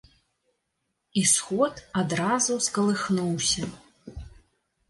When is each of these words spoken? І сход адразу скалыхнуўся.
І 1.21 1.23
сход 1.33 1.83
адразу 2.03 2.57
скалыхнуўся. 2.69 3.71